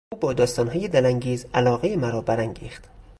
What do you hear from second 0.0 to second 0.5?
او با